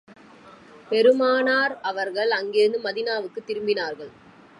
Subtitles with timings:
[0.91, 4.11] பெருமானார் அவர்கள் அங்கிருந்து மதீனாவுக்குத் திரும்பினார்கள்.